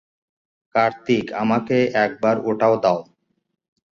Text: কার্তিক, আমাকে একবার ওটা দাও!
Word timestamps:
কার্তিক, 0.75 1.25
আমাকে 1.41 1.77
একবার 2.05 2.35
ওটা 2.49 2.67
দাও! 2.83 2.99